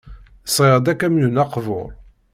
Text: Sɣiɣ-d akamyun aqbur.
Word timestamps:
Sɣiɣ-d 0.47 0.91
akamyun 0.91 1.41
aqbur. 1.43 1.89